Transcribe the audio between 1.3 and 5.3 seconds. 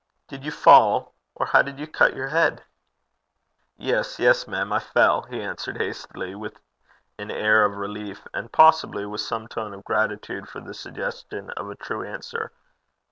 Or how did you cut your head?' 'Yes, yes, mem, I fell,'